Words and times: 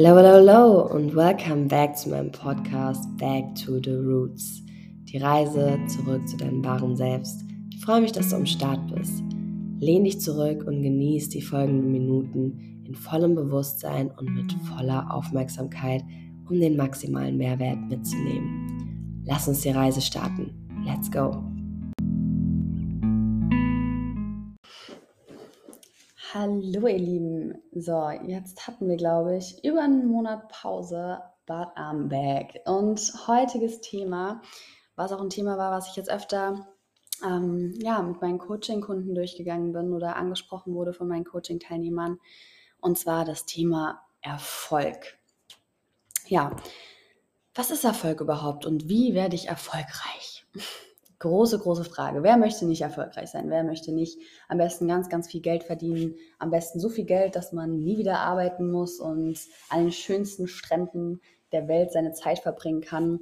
Hello, 0.00 0.16
hello, 0.16 0.34
hello 0.34 0.94
und 0.94 1.16
welcome 1.16 1.66
back 1.66 1.98
zu 1.98 2.10
meinem 2.10 2.30
Podcast 2.30 3.04
Back 3.16 3.52
to 3.56 3.80
the 3.82 3.94
Roots. 3.94 4.62
Die 5.06 5.18
Reise 5.18 5.76
zurück 5.88 6.28
zu 6.28 6.36
deinem 6.36 6.64
wahren 6.64 6.94
Selbst. 6.94 7.44
Ich 7.74 7.84
freue 7.84 8.02
mich, 8.02 8.12
dass 8.12 8.28
du 8.28 8.36
am 8.36 8.46
Start 8.46 8.78
bist. 8.94 9.24
Lehn 9.80 10.04
dich 10.04 10.20
zurück 10.20 10.62
und 10.68 10.82
genieß 10.82 11.30
die 11.30 11.42
folgenden 11.42 11.90
Minuten 11.90 12.84
in 12.86 12.94
vollem 12.94 13.34
Bewusstsein 13.34 14.12
und 14.16 14.32
mit 14.32 14.52
voller 14.72 15.12
Aufmerksamkeit, 15.12 16.04
um 16.48 16.60
den 16.60 16.76
maximalen 16.76 17.36
Mehrwert 17.36 17.80
mitzunehmen. 17.88 19.24
Lass 19.26 19.48
uns 19.48 19.62
die 19.62 19.70
Reise 19.70 20.00
starten. 20.00 20.52
Let's 20.86 21.10
go! 21.10 21.47
Hallo 26.40 26.86
ihr 26.86 26.98
Lieben. 26.98 27.62
So, 27.72 28.10
jetzt 28.10 28.68
hatten 28.68 28.88
wir, 28.88 28.96
glaube 28.96 29.36
ich, 29.36 29.64
über 29.64 29.82
einen 29.82 30.06
Monat 30.06 30.48
Pause, 30.48 31.18
but 31.46 31.66
I'm 31.76 32.06
back. 32.06 32.60
Und 32.64 33.12
heutiges 33.26 33.80
Thema, 33.80 34.40
was 34.94 35.10
auch 35.10 35.20
ein 35.20 35.30
Thema 35.30 35.58
war, 35.58 35.72
was 35.72 35.88
ich 35.88 35.96
jetzt 35.96 36.08
öfter 36.08 36.68
ähm, 37.24 37.74
ja, 37.82 38.00
mit 38.02 38.22
meinen 38.22 38.38
Coaching-Kunden 38.38 39.16
durchgegangen 39.16 39.72
bin 39.72 39.92
oder 39.92 40.14
angesprochen 40.14 40.74
wurde 40.74 40.92
von 40.92 41.08
meinen 41.08 41.24
Coaching-Teilnehmern, 41.24 42.20
und 42.80 42.96
zwar 42.96 43.24
das 43.24 43.44
Thema 43.44 44.00
Erfolg. 44.20 45.18
Ja, 46.28 46.54
was 47.52 47.72
ist 47.72 47.82
Erfolg 47.82 48.20
überhaupt 48.20 48.64
und 48.64 48.88
wie 48.88 49.12
werde 49.12 49.34
ich 49.34 49.48
erfolgreich? 49.48 50.46
große, 51.18 51.58
große 51.58 51.84
Frage. 51.84 52.22
Wer 52.22 52.36
möchte 52.36 52.66
nicht 52.66 52.82
erfolgreich 52.82 53.30
sein? 53.30 53.50
Wer 53.50 53.64
möchte 53.64 53.92
nicht 53.92 54.18
am 54.48 54.58
besten 54.58 54.86
ganz, 54.86 55.08
ganz 55.08 55.28
viel 55.28 55.40
Geld 55.40 55.64
verdienen? 55.64 56.14
Am 56.38 56.50
besten 56.50 56.80
so 56.80 56.88
viel 56.88 57.04
Geld, 57.04 57.36
dass 57.36 57.52
man 57.52 57.80
nie 57.80 57.98
wieder 57.98 58.20
arbeiten 58.20 58.70
muss 58.70 59.00
und 59.00 59.38
an 59.68 59.80
den 59.80 59.92
schönsten 59.92 60.46
Stränden 60.46 61.20
der 61.52 61.66
Welt 61.68 61.92
seine 61.92 62.12
Zeit 62.12 62.38
verbringen 62.40 62.80
kann, 62.80 63.20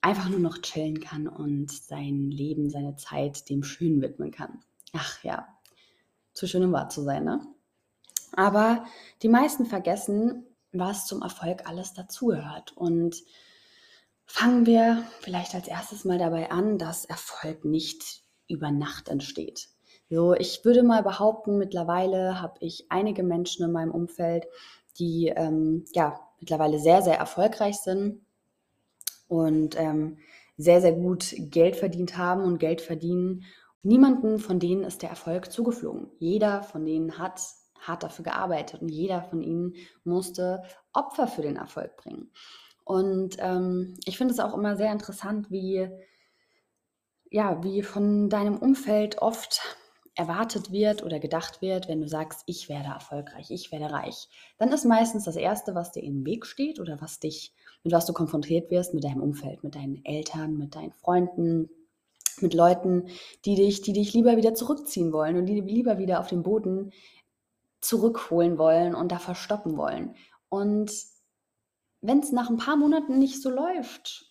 einfach 0.00 0.28
nur 0.28 0.40
noch 0.40 0.58
chillen 0.58 1.00
kann 1.00 1.26
und 1.28 1.70
sein 1.70 2.30
Leben, 2.30 2.70
seine 2.70 2.96
Zeit 2.96 3.50
dem 3.50 3.62
Schönen 3.62 4.00
widmen 4.00 4.30
kann. 4.30 4.60
Ach 4.92 5.22
ja, 5.24 5.48
zu 6.32 6.46
schön 6.46 6.64
um 6.64 6.72
wahr 6.72 6.88
zu 6.88 7.02
sein, 7.02 7.24
ne? 7.24 7.40
Aber 8.32 8.84
die 9.22 9.28
meisten 9.28 9.66
vergessen, 9.66 10.44
was 10.72 11.06
zum 11.06 11.22
Erfolg 11.22 11.68
alles 11.68 11.94
dazugehört. 11.94 12.76
Und 12.76 13.22
Fangen 14.26 14.66
wir 14.66 15.04
vielleicht 15.20 15.54
als 15.54 15.68
erstes 15.68 16.04
mal 16.04 16.18
dabei 16.18 16.50
an, 16.50 16.78
dass 16.78 17.04
Erfolg 17.04 17.64
nicht 17.64 18.22
über 18.48 18.70
Nacht 18.70 19.08
entsteht. 19.08 19.68
So, 20.10 20.34
ich 20.34 20.64
würde 20.64 20.82
mal 20.82 21.02
behaupten, 21.02 21.58
mittlerweile 21.58 22.40
habe 22.40 22.54
ich 22.60 22.86
einige 22.90 23.22
Menschen 23.22 23.64
in 23.64 23.72
meinem 23.72 23.90
Umfeld, 23.90 24.46
die 24.98 25.32
ähm, 25.34 25.84
ja 25.92 26.20
mittlerweile 26.40 26.78
sehr, 26.78 27.02
sehr 27.02 27.18
erfolgreich 27.18 27.76
sind 27.78 28.20
und 29.28 29.78
ähm, 29.78 30.18
sehr, 30.56 30.80
sehr 30.80 30.92
gut 30.92 31.34
Geld 31.36 31.76
verdient 31.76 32.16
haben 32.16 32.42
und 32.42 32.58
Geld 32.58 32.80
verdienen. 32.80 33.44
Niemanden 33.82 34.38
von 34.38 34.58
denen 34.58 34.84
ist 34.84 35.02
der 35.02 35.10
Erfolg 35.10 35.50
zugeflogen. 35.52 36.10
Jeder 36.18 36.62
von 36.62 36.84
denen 36.84 37.18
hat 37.18 37.40
hart 37.80 38.02
dafür 38.02 38.24
gearbeitet 38.24 38.82
und 38.82 38.88
jeder 38.88 39.22
von 39.22 39.42
ihnen 39.42 39.74
musste 40.04 40.62
Opfer 40.92 41.26
für 41.26 41.42
den 41.42 41.56
Erfolg 41.56 41.96
bringen. 41.96 42.30
Und 42.86 43.38
ähm, 43.40 43.98
ich 44.04 44.16
finde 44.16 44.32
es 44.32 44.38
auch 44.38 44.54
immer 44.54 44.76
sehr 44.76 44.92
interessant, 44.92 45.50
wie, 45.50 45.88
ja, 47.32 47.60
wie 47.64 47.82
von 47.82 48.30
deinem 48.30 48.56
Umfeld 48.56 49.18
oft 49.18 49.60
erwartet 50.14 50.70
wird 50.70 51.02
oder 51.02 51.18
gedacht 51.18 51.60
wird, 51.60 51.88
wenn 51.88 52.00
du 52.00 52.06
sagst, 52.06 52.44
ich 52.46 52.68
werde 52.68 52.90
erfolgreich, 52.90 53.50
ich 53.50 53.72
werde 53.72 53.92
reich, 53.92 54.28
dann 54.58 54.70
ist 54.70 54.84
meistens 54.84 55.24
das 55.24 55.34
Erste, 55.34 55.74
was 55.74 55.90
dir 55.90 56.04
im 56.04 56.24
Weg 56.24 56.46
steht 56.46 56.78
oder 56.78 57.00
was 57.00 57.18
dich, 57.18 57.52
mit 57.82 57.92
was 57.92 58.06
du 58.06 58.12
konfrontiert 58.12 58.70
wirst, 58.70 58.94
mit 58.94 59.02
deinem 59.02 59.20
Umfeld, 59.20 59.64
mit 59.64 59.74
deinen 59.74 60.04
Eltern, 60.04 60.56
mit 60.56 60.76
deinen 60.76 60.92
Freunden, 60.92 61.68
mit 62.40 62.54
Leuten, 62.54 63.08
die 63.44 63.56
dich, 63.56 63.82
die 63.82 63.94
dich 63.94 64.14
lieber 64.14 64.36
wieder 64.36 64.54
zurückziehen 64.54 65.12
wollen 65.12 65.36
und 65.36 65.46
die 65.46 65.60
lieber 65.60 65.98
wieder 65.98 66.20
auf 66.20 66.28
den 66.28 66.44
Boden 66.44 66.92
zurückholen 67.80 68.58
wollen 68.58 68.94
und 68.94 69.10
da 69.10 69.18
verstoppen 69.18 69.76
wollen. 69.76 70.14
Und 70.48 70.92
wenn 72.06 72.20
es 72.20 72.30
nach 72.32 72.48
ein 72.48 72.56
paar 72.56 72.76
Monaten 72.76 73.18
nicht 73.18 73.42
so 73.42 73.50
läuft, 73.50 74.30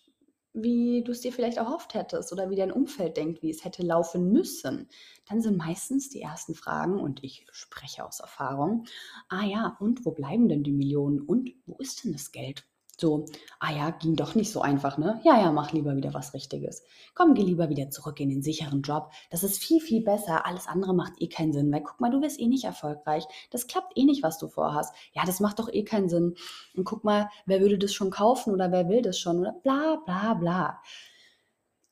wie 0.54 1.04
du 1.04 1.12
es 1.12 1.20
dir 1.20 1.32
vielleicht 1.32 1.58
erhofft 1.58 1.92
hättest 1.92 2.32
oder 2.32 2.48
wie 2.48 2.56
dein 2.56 2.72
Umfeld 2.72 3.18
denkt, 3.18 3.42
wie 3.42 3.50
es 3.50 3.64
hätte 3.64 3.82
laufen 3.82 4.32
müssen, 4.32 4.88
dann 5.28 5.42
sind 5.42 5.58
meistens 5.58 6.08
die 6.08 6.22
ersten 6.22 6.54
Fragen, 6.54 6.98
und 6.98 7.22
ich 7.22 7.46
spreche 7.52 8.06
aus 8.06 8.20
Erfahrung, 8.20 8.84
ah 9.28 9.44
ja, 9.44 9.76
und 9.80 10.06
wo 10.06 10.12
bleiben 10.12 10.48
denn 10.48 10.62
die 10.62 10.72
Millionen 10.72 11.20
und 11.20 11.50
wo 11.66 11.76
ist 11.76 12.04
denn 12.04 12.12
das 12.12 12.32
Geld? 12.32 12.64
So, 12.98 13.26
ah 13.60 13.72
ja, 13.72 13.90
ging 13.90 14.16
doch 14.16 14.34
nicht 14.34 14.50
so 14.50 14.62
einfach, 14.62 14.96
ne? 14.96 15.20
Ja, 15.22 15.38
ja, 15.38 15.52
mach 15.52 15.72
lieber 15.72 15.96
wieder 15.96 16.14
was 16.14 16.32
Richtiges. 16.32 16.82
Komm, 17.14 17.34
geh 17.34 17.42
lieber 17.42 17.68
wieder 17.68 17.90
zurück 17.90 18.20
in 18.20 18.30
den 18.30 18.42
sicheren 18.42 18.80
Job. 18.80 19.10
Das 19.30 19.42
ist 19.42 19.58
viel, 19.62 19.80
viel 19.80 20.02
besser. 20.02 20.46
Alles 20.46 20.66
andere 20.66 20.94
macht 20.94 21.12
eh 21.20 21.28
keinen 21.28 21.52
Sinn, 21.52 21.70
weil 21.70 21.82
guck 21.82 22.00
mal, 22.00 22.10
du 22.10 22.22
wirst 22.22 22.40
eh 22.40 22.46
nicht 22.46 22.64
erfolgreich. 22.64 23.24
Das 23.50 23.66
klappt 23.66 23.98
eh 23.98 24.04
nicht, 24.04 24.22
was 24.22 24.38
du 24.38 24.48
vorhast. 24.48 24.94
Ja, 25.12 25.24
das 25.26 25.40
macht 25.40 25.58
doch 25.58 25.68
eh 25.70 25.84
keinen 25.84 26.08
Sinn. 26.08 26.36
Und 26.74 26.84
guck 26.84 27.04
mal, 27.04 27.28
wer 27.44 27.60
würde 27.60 27.76
das 27.78 27.92
schon 27.92 28.10
kaufen 28.10 28.54
oder 28.54 28.72
wer 28.72 28.88
will 28.88 29.02
das 29.02 29.18
schon 29.18 29.40
oder 29.40 29.52
bla, 29.52 29.96
bla, 30.06 30.32
bla. 30.32 30.80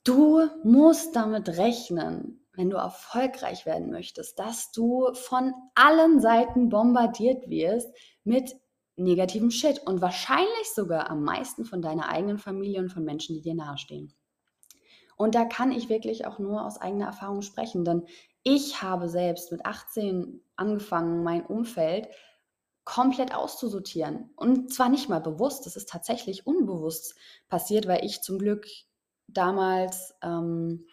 Du 0.05 0.49
musst 0.63 1.15
damit 1.17 1.49
rechnen, 1.51 2.47
wenn 2.55 2.71
du 2.71 2.79
erfolgreich 2.79 3.67
werden 3.67 3.91
möchtest, 3.91 4.39
dass 4.39 4.71
du 4.73 5.13
von 5.13 5.53
allen 5.75 6.21
Seiten 6.21 6.71
bombardiert 6.71 7.49
wirst 7.51 7.95
mit 8.23 8.57
negativen 8.97 9.51
Shit 9.51 9.81
und 9.87 10.01
wahrscheinlich 10.01 10.73
sogar 10.75 11.11
am 11.11 11.23
meisten 11.23 11.65
von 11.65 11.83
deiner 11.83 12.09
eigenen 12.09 12.39
Familie 12.39 12.81
und 12.81 12.91
von 12.91 13.05
Menschen, 13.05 13.35
die 13.35 13.43
dir 13.43 13.55
nahestehen. 13.55 14.15
Und 15.17 15.35
da 15.35 15.45
kann 15.45 15.73
ich 15.73 15.89
wirklich 15.89 16.27
auch 16.27 16.39
nur 16.39 16.65
aus 16.65 16.81
eigener 16.81 17.07
Erfahrung 17.07 17.43
sprechen, 17.43 17.85
denn 17.85 18.07
ich 18.43 18.83
habe 18.83 19.09
selbst 19.09 19.53
mit 19.53 19.65
18 19.65 20.43
angefangen, 20.57 21.23
mein 21.23 21.47
Umfeld 21.47 22.09
komplett 22.85 23.35
auszusortieren. 23.35 24.31
Und 24.37 24.73
zwar 24.73 24.89
nicht 24.89 25.09
mal 25.09 25.21
bewusst, 25.21 25.67
das 25.67 25.77
ist 25.77 25.89
tatsächlich 25.89 26.47
unbewusst 26.47 27.15
passiert, 27.49 27.89
weil 27.89 28.05
ich 28.05 28.21
zum 28.21 28.39
Glück 28.39 28.67
damals 29.27 30.15
ähm, 30.23 30.87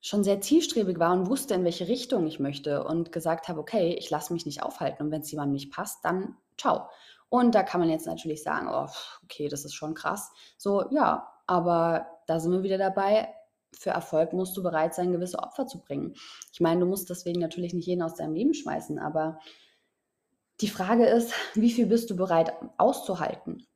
schon 0.00 0.24
sehr 0.24 0.40
zielstrebig 0.40 0.98
war 0.98 1.12
und 1.12 1.28
wusste, 1.28 1.54
in 1.54 1.64
welche 1.64 1.88
Richtung 1.88 2.26
ich 2.26 2.40
möchte 2.40 2.84
und 2.84 3.12
gesagt 3.12 3.48
habe, 3.48 3.60
okay, 3.60 3.94
ich 3.98 4.10
lasse 4.10 4.32
mich 4.32 4.46
nicht 4.46 4.62
aufhalten 4.62 5.04
und 5.04 5.10
wenn 5.10 5.22
es 5.22 5.30
jemandem 5.30 5.54
nicht 5.54 5.72
passt, 5.72 6.04
dann 6.04 6.36
ciao. 6.58 6.88
Und 7.28 7.54
da 7.54 7.62
kann 7.62 7.80
man 7.80 7.90
jetzt 7.90 8.06
natürlich 8.06 8.42
sagen, 8.42 8.68
oh, 8.70 8.88
okay, 9.24 9.48
das 9.48 9.64
ist 9.64 9.74
schon 9.74 9.94
krass. 9.94 10.30
So, 10.56 10.88
ja, 10.90 11.28
aber 11.46 12.06
da 12.26 12.40
sind 12.40 12.52
wir 12.52 12.62
wieder 12.62 12.78
dabei. 12.78 13.28
Für 13.78 13.90
Erfolg 13.90 14.32
musst 14.32 14.56
du 14.56 14.62
bereit 14.62 14.94
sein, 14.94 15.12
gewisse 15.12 15.38
Opfer 15.38 15.66
zu 15.66 15.80
bringen. 15.80 16.14
Ich 16.52 16.60
meine, 16.60 16.80
du 16.80 16.86
musst 16.86 17.10
deswegen 17.10 17.40
natürlich 17.40 17.74
nicht 17.74 17.86
jeden 17.86 18.02
aus 18.02 18.14
deinem 18.14 18.34
Leben 18.34 18.54
schmeißen, 18.54 18.98
aber 18.98 19.38
die 20.60 20.68
Frage 20.68 21.06
ist, 21.06 21.32
wie 21.54 21.70
viel 21.70 21.86
bist 21.86 22.08
du 22.10 22.16
bereit 22.16 22.54
auszuhalten? 22.78 23.66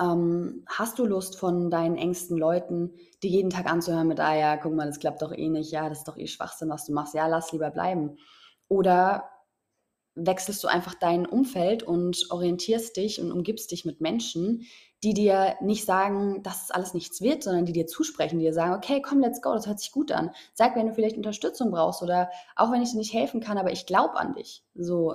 Ähm, 0.00 0.64
hast 0.68 0.98
du 0.98 1.04
Lust 1.04 1.36
von 1.36 1.70
deinen 1.70 1.96
engsten 1.96 2.38
Leuten, 2.38 2.94
die 3.22 3.28
jeden 3.28 3.50
Tag 3.50 3.70
anzuhören 3.70 4.06
mit, 4.06 4.20
ah 4.20 4.34
ja, 4.34 4.56
guck 4.56 4.72
mal, 4.72 4.86
das 4.86 5.00
klappt 5.00 5.22
doch 5.22 5.32
eh 5.32 5.48
nicht, 5.48 5.72
ja, 5.72 5.88
das 5.88 5.98
ist 5.98 6.08
doch 6.08 6.16
eh 6.16 6.28
Schwachsinn, 6.28 6.70
was 6.70 6.86
du 6.86 6.92
machst, 6.92 7.14
ja, 7.14 7.26
lass 7.26 7.52
lieber 7.52 7.70
bleiben. 7.70 8.16
Oder 8.68 9.28
wechselst 10.26 10.62
du 10.64 10.68
einfach 10.68 10.94
dein 10.94 11.26
Umfeld 11.26 11.82
und 11.82 12.26
orientierst 12.30 12.96
dich 12.96 13.20
und 13.20 13.32
umgibst 13.32 13.70
dich 13.70 13.84
mit 13.84 14.00
Menschen, 14.00 14.66
die 15.04 15.14
dir 15.14 15.56
nicht 15.60 15.84
sagen, 15.84 16.42
dass 16.42 16.64
es 16.64 16.70
alles 16.70 16.92
nichts 16.92 17.20
wird, 17.20 17.44
sondern 17.44 17.64
die 17.64 17.72
dir 17.72 17.86
zusprechen, 17.86 18.38
die 18.38 18.46
dir 18.46 18.52
sagen, 18.54 18.74
okay, 18.74 19.00
komm, 19.00 19.20
let's 19.20 19.40
go, 19.40 19.52
das 19.52 19.66
hört 19.66 19.78
sich 19.78 19.92
gut 19.92 20.10
an. 20.10 20.30
Sag, 20.54 20.74
wenn 20.74 20.88
du 20.88 20.94
vielleicht 20.94 21.16
Unterstützung 21.16 21.70
brauchst 21.70 22.02
oder 22.02 22.30
auch 22.56 22.72
wenn 22.72 22.82
ich 22.82 22.90
dir 22.90 22.98
nicht 22.98 23.12
helfen 23.12 23.40
kann, 23.40 23.58
aber 23.58 23.70
ich 23.70 23.86
glaube 23.86 24.16
an 24.16 24.34
dich. 24.34 24.64
So, 24.74 25.14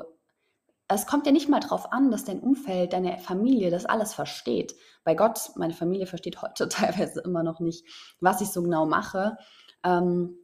es 0.88 1.06
kommt 1.06 1.26
ja 1.26 1.32
nicht 1.32 1.50
mal 1.50 1.60
darauf 1.60 1.92
an, 1.92 2.12
dass 2.12 2.24
dein 2.24 2.40
Umfeld, 2.40 2.94
deine 2.94 3.18
Familie 3.18 3.72
das 3.72 3.86
alles 3.86 4.14
versteht. 4.14 4.76
Bei 5.04 5.16
Gott, 5.16 5.52
meine 5.56 5.74
Familie 5.74 6.08
versteht 6.08 6.42
heute 6.42 6.70
teilweise 6.70 7.22
immer 7.22 7.44
noch 7.44 7.60
nicht, 7.60 7.86
was 8.22 8.42
ich 8.42 8.50
so 8.50 8.62
genau 8.62 8.86
mache 8.86 9.38
ähm, 9.84 10.38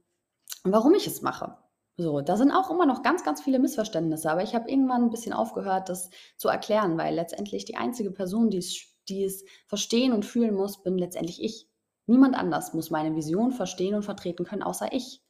und 0.63 0.71
warum 0.73 0.93
ich 0.95 1.07
es 1.07 1.21
mache. 1.21 1.57
So, 1.99 2.21
da 2.21 2.37
sind 2.37 2.53
auch 2.53 2.71
immer 2.71 2.85
noch 2.85 3.03
ganz, 3.03 3.25
ganz 3.25 3.41
viele 3.41 3.59
Missverständnisse, 3.59 4.31
aber 4.31 4.41
ich 4.41 4.55
habe 4.55 4.71
irgendwann 4.71 5.03
ein 5.03 5.09
bisschen 5.09 5.33
aufgehört, 5.33 5.89
das 5.89 6.09
zu 6.37 6.47
erklären, 6.47 6.97
weil 6.97 7.13
letztendlich 7.13 7.65
die 7.65 7.75
einzige 7.75 8.09
Person, 8.09 8.49
die 8.49 8.59
es, 8.59 8.85
die 9.09 9.25
es 9.25 9.43
verstehen 9.67 10.13
und 10.13 10.25
fühlen 10.25 10.55
muss, 10.55 10.81
bin 10.81 10.97
letztendlich 10.97 11.43
ich. 11.43 11.67
Niemand 12.05 12.35
anders 12.35 12.73
muss 12.73 12.89
meine 12.89 13.17
Vision 13.17 13.51
verstehen 13.51 13.95
und 13.95 14.03
vertreten 14.03 14.45
können, 14.45 14.63
außer 14.63 14.93
ich. 14.93 15.21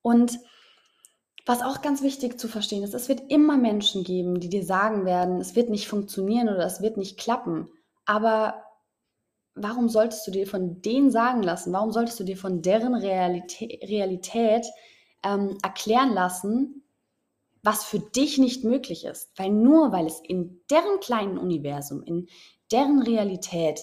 Und 0.00 0.38
was 1.44 1.60
auch 1.60 1.82
ganz 1.82 2.00
wichtig 2.00 2.40
zu 2.40 2.48
verstehen 2.48 2.82
ist, 2.82 2.94
es 2.94 3.10
wird 3.10 3.30
immer 3.30 3.58
Menschen 3.58 4.04
geben, 4.04 4.40
die 4.40 4.48
dir 4.48 4.64
sagen 4.64 5.04
werden, 5.04 5.38
es 5.38 5.54
wird 5.54 5.68
nicht 5.68 5.86
funktionieren 5.86 6.48
oder 6.48 6.64
es 6.64 6.80
wird 6.80 6.96
nicht 6.96 7.18
klappen. 7.18 7.68
Aber 8.06 8.64
warum 9.54 9.90
solltest 9.90 10.26
du 10.26 10.30
dir 10.30 10.46
von 10.46 10.80
denen 10.80 11.10
sagen 11.10 11.42
lassen? 11.42 11.74
Warum 11.74 11.92
solltest 11.92 12.18
du 12.18 12.24
dir 12.24 12.38
von 12.38 12.62
deren 12.62 12.94
Realität, 12.94 13.82
Realität 13.82 14.64
ähm, 15.24 15.58
erklären 15.62 16.12
lassen, 16.12 16.84
was 17.62 17.84
für 17.84 17.98
dich 17.98 18.38
nicht 18.38 18.62
möglich 18.62 19.04
ist. 19.04 19.32
Weil 19.36 19.50
nur 19.50 19.90
weil 19.90 20.06
es 20.06 20.20
in 20.20 20.60
deren 20.70 21.00
kleinen 21.00 21.38
Universum, 21.38 22.02
in 22.02 22.28
deren 22.70 23.02
Realität 23.02 23.80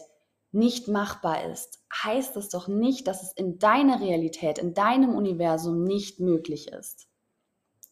nicht 0.52 0.88
machbar 0.88 1.50
ist, 1.52 1.80
heißt 2.04 2.38
es 2.38 2.50
doch 2.50 2.68
nicht, 2.68 3.08
dass 3.08 3.24
es 3.24 3.34
in 3.34 3.58
deiner 3.58 4.00
Realität, 4.02 4.60
in 4.60 4.74
deinem 4.74 5.16
Universum 5.16 5.84
nicht 5.84 6.20
möglich 6.20 6.68
ist. 6.68 7.08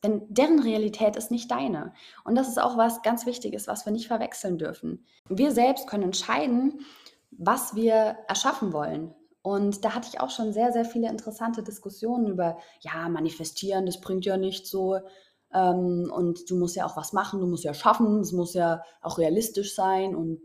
Denn 0.04 0.22
deren 0.30 0.60
Realität 0.60 1.16
ist 1.16 1.32
nicht 1.32 1.52
deine. 1.52 1.94
Und 2.24 2.36
das 2.36 2.48
ist 2.48 2.60
auch 2.62 2.78
was 2.78 3.02
ganz 3.02 3.26
Wichtiges, 3.26 3.68
was 3.68 3.86
wir 3.86 3.92
nicht 3.92 4.08
verwechseln 4.08 4.58
dürfen. 4.58 5.06
Wir 5.28 5.52
selbst 5.52 5.88
können 5.88 6.04
entscheiden, 6.04 6.86
was 7.32 7.76
wir 7.76 8.18
erschaffen 8.28 8.72
wollen. 8.72 9.14
Und 9.42 9.86
da 9.86 9.96
hatte 9.96 10.10
ich 10.12 10.20
auch 10.20 10.30
schon 10.30 10.52
sehr, 10.54 10.72
sehr 10.72 10.86
viele 10.86 11.10
interessante 11.10 11.64
Diskussionen 11.64 12.28
über, 12.28 12.58
ja, 12.82 13.08
manifestieren, 13.10 13.86
das 13.86 14.02
bringt 14.02 14.26
ja 14.26 14.38
nicht 14.38 14.68
so. 14.68 15.00
Ähm, 15.54 16.12
und 16.14 16.50
du 16.50 16.58
musst 16.58 16.76
ja 16.76 16.86
auch 16.86 16.98
was 16.98 17.14
machen, 17.14 17.40
du 17.40 17.48
musst 17.48 17.64
ja 17.64 17.74
schaffen, 17.74 18.20
es 18.20 18.32
muss 18.32 18.54
ja 18.54 18.84
auch 19.02 19.18
realistisch 19.18 19.76
sein. 19.76 20.16
Und 20.16 20.42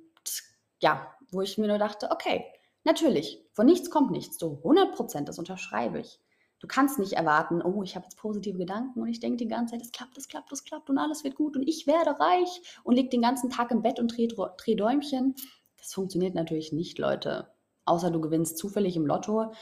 ja, 0.81 1.12
wo 1.31 1.41
ich 1.41 1.58
mir 1.58 1.67
nur 1.67 1.79
dachte, 1.79 2.11
okay, 2.11 2.44
natürlich, 2.85 3.44
von 3.52 3.67
nichts 3.67 3.91
kommt 3.91 4.11
nichts. 4.11 4.38
So 4.38 4.58
100 4.58 4.94
Prozent, 4.94 5.29
das 5.29 5.38
unterschreibe 5.38 5.99
ich. 6.00 6.20
Du 6.61 6.69
kannst 6.69 6.99
nicht 6.99 7.12
erwarten, 7.12 7.61
oh, 7.61 7.82
ich 7.82 7.94
habe 7.94 8.06
jetzt 8.06 8.17
positive 8.17 8.56
Gedanken 8.56 9.02
und 9.02 9.08
ich 9.08 9.20
denke 9.20 9.37
die 9.37 9.49
ganze 9.49 9.73
Zeit, 9.73 9.82
es 9.82 9.93
klappt, 9.93 10.17
es 10.17 10.29
klappt, 10.29 10.50
es 10.52 10.64
klappt 10.64 10.88
und 10.88 10.96
alles 10.96 11.23
wird 11.23 11.35
gut 11.35 11.56
und 11.56 11.62
ich 11.69 11.87
werde 11.87 12.19
reich 12.19 12.62
und 12.85 12.94
liege 12.94 13.11
den 13.11 13.20
ganzen 13.20 13.50
Tag 13.50 13.70
im 13.70 13.82
Bett 13.82 13.99
und 14.00 14.17
drehe 14.17 14.29
dreh 14.29 14.75
Däumchen. 14.75 15.35
Das 15.76 15.93
funktioniert 15.93 16.35
natürlich 16.35 16.73
nicht, 16.73 16.99
Leute. 16.99 17.53
Außer 17.84 18.10
du 18.10 18.20
gewinnst 18.20 18.58
zufällig 18.58 18.96
im 18.96 19.06
Lotto, 19.06 19.52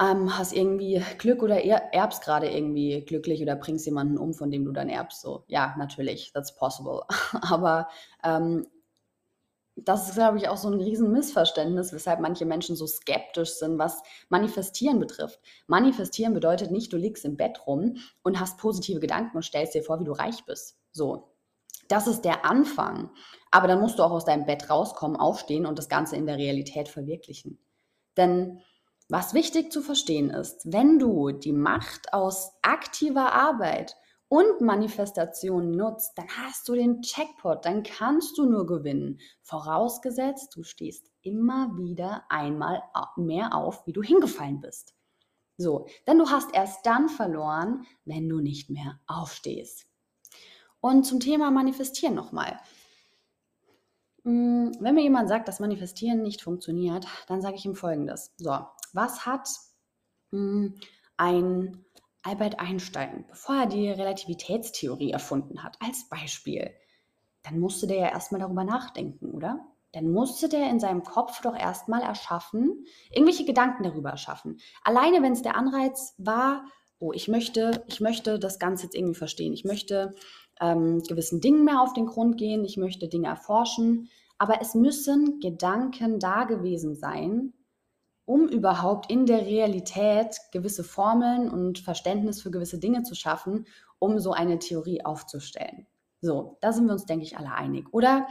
ähm, 0.00 0.36
hast 0.36 0.52
irgendwie 0.52 1.02
Glück 1.18 1.42
oder 1.42 1.62
erbst 1.64 2.24
gerade 2.24 2.50
irgendwie 2.50 3.04
glücklich 3.04 3.42
oder 3.42 3.56
bringst 3.56 3.86
jemanden 3.86 4.18
um, 4.18 4.34
von 4.34 4.50
dem 4.50 4.64
du 4.64 4.72
dann 4.72 4.88
erbst. 4.88 5.20
So, 5.20 5.44
ja, 5.48 5.74
natürlich, 5.78 6.32
that's 6.32 6.54
possible. 6.56 7.02
Aber 7.42 7.88
ähm, 8.24 8.66
das 9.76 10.08
ist, 10.08 10.14
glaube 10.14 10.38
ich, 10.38 10.48
auch 10.48 10.56
so 10.56 10.68
ein 10.68 10.80
Riesenmissverständnis, 10.80 11.92
weshalb 11.92 12.20
manche 12.20 12.44
Menschen 12.44 12.76
so 12.76 12.86
skeptisch 12.86 13.54
sind, 13.54 13.78
was 13.78 14.02
Manifestieren 14.28 14.98
betrifft. 15.00 15.40
Manifestieren 15.66 16.34
bedeutet 16.34 16.70
nicht, 16.70 16.92
du 16.92 16.96
liegst 16.96 17.24
im 17.24 17.36
Bett 17.36 17.66
rum 17.66 17.96
und 18.22 18.38
hast 18.38 18.58
positive 18.58 19.00
Gedanken 19.00 19.36
und 19.36 19.42
stellst 19.42 19.74
dir 19.74 19.82
vor, 19.82 19.98
wie 20.00 20.04
du 20.04 20.12
reich 20.12 20.44
bist. 20.44 20.76
So. 20.92 21.31
Das 21.92 22.06
ist 22.06 22.22
der 22.22 22.46
Anfang. 22.46 23.10
Aber 23.50 23.68
dann 23.68 23.78
musst 23.78 23.98
du 23.98 24.02
auch 24.02 24.12
aus 24.12 24.24
deinem 24.24 24.46
Bett 24.46 24.70
rauskommen, 24.70 25.18
aufstehen 25.18 25.66
und 25.66 25.78
das 25.78 25.90
Ganze 25.90 26.16
in 26.16 26.24
der 26.24 26.38
Realität 26.38 26.88
verwirklichen. 26.88 27.58
Denn 28.16 28.62
was 29.10 29.34
wichtig 29.34 29.70
zu 29.70 29.82
verstehen 29.82 30.30
ist, 30.30 30.72
wenn 30.72 30.98
du 30.98 31.32
die 31.32 31.52
Macht 31.52 32.14
aus 32.14 32.52
aktiver 32.62 33.34
Arbeit 33.34 33.94
und 34.28 34.62
Manifestation 34.62 35.72
nutzt, 35.72 36.16
dann 36.16 36.28
hast 36.28 36.66
du 36.66 36.72
den 36.72 37.02
Checkpot, 37.02 37.66
dann 37.66 37.82
kannst 37.82 38.38
du 38.38 38.46
nur 38.46 38.64
gewinnen. 38.64 39.18
Vorausgesetzt, 39.42 40.56
du 40.56 40.62
stehst 40.62 41.10
immer 41.20 41.76
wieder 41.76 42.24
einmal 42.30 42.82
mehr 43.16 43.54
auf, 43.54 43.86
wie 43.86 43.92
du 43.92 44.02
hingefallen 44.02 44.62
bist. 44.62 44.94
So, 45.58 45.84
denn 46.06 46.16
du 46.18 46.30
hast 46.30 46.54
erst 46.54 46.86
dann 46.86 47.10
verloren, 47.10 47.84
wenn 48.06 48.30
du 48.30 48.40
nicht 48.40 48.70
mehr 48.70 48.98
aufstehst. 49.06 49.91
Und 50.82 51.04
zum 51.04 51.20
Thema 51.20 51.52
Manifestieren 51.52 52.16
nochmal. 52.16 52.58
Hm, 54.24 54.72
wenn 54.80 54.94
mir 54.96 55.02
jemand 55.02 55.28
sagt, 55.28 55.46
dass 55.46 55.60
Manifestieren 55.60 56.22
nicht 56.22 56.42
funktioniert, 56.42 57.06
dann 57.28 57.40
sage 57.40 57.54
ich 57.54 57.64
ihm 57.64 57.76
folgendes. 57.76 58.32
So, 58.36 58.58
was 58.92 59.24
hat 59.24 59.48
hm, 60.32 60.74
ein 61.16 61.84
Albert 62.24 62.58
Einstein, 62.58 63.24
bevor 63.28 63.54
er 63.54 63.66
die 63.66 63.90
Relativitätstheorie 63.90 65.12
erfunden 65.12 65.62
hat, 65.62 65.76
als 65.80 66.08
Beispiel, 66.08 66.72
dann 67.44 67.60
musste 67.60 67.86
der 67.86 67.98
ja 67.98 68.08
erstmal 68.08 68.40
darüber 68.40 68.64
nachdenken, 68.64 69.30
oder? 69.30 69.64
Dann 69.92 70.10
musste 70.10 70.48
der 70.48 70.68
in 70.68 70.80
seinem 70.80 71.04
Kopf 71.04 71.42
doch 71.42 71.56
erstmal 71.56 72.02
erschaffen, 72.02 72.86
irgendwelche 73.10 73.44
Gedanken 73.44 73.84
darüber 73.84 74.10
erschaffen. 74.10 74.58
Alleine 74.82 75.22
wenn 75.22 75.32
es 75.32 75.42
der 75.42 75.56
Anreiz 75.56 76.14
war, 76.18 76.64
oh, 77.02 77.12
ich 77.12 77.26
möchte, 77.26 77.84
ich 77.88 78.00
möchte 78.00 78.38
das 78.38 78.60
Ganze 78.60 78.84
jetzt 78.84 78.94
irgendwie 78.94 79.18
verstehen. 79.18 79.52
Ich 79.52 79.64
möchte 79.64 80.14
ähm, 80.62 81.02
gewissen 81.02 81.40
Dingen 81.40 81.64
mehr 81.64 81.82
auf 81.82 81.92
den 81.92 82.06
Grund 82.06 82.38
gehen, 82.38 82.64
ich 82.64 82.78
möchte 82.78 83.08
Dinge 83.08 83.28
erforschen, 83.28 84.08
aber 84.38 84.62
es 84.62 84.74
müssen 84.74 85.40
Gedanken 85.40 86.18
da 86.18 86.44
gewesen 86.44 86.94
sein, 86.94 87.52
um 88.24 88.48
überhaupt 88.48 89.10
in 89.10 89.26
der 89.26 89.44
Realität 89.44 90.36
gewisse 90.52 90.84
Formeln 90.84 91.50
und 91.50 91.80
Verständnis 91.80 92.40
für 92.40 92.50
gewisse 92.50 92.78
Dinge 92.78 93.02
zu 93.02 93.14
schaffen, 93.14 93.66
um 93.98 94.18
so 94.18 94.32
eine 94.32 94.58
Theorie 94.58 95.04
aufzustellen. 95.04 95.86
So, 96.20 96.56
da 96.60 96.72
sind 96.72 96.86
wir 96.86 96.92
uns, 96.92 97.04
denke 97.04 97.24
ich, 97.24 97.36
alle 97.36 97.52
einig. 97.52 97.92
Oder 97.92 98.28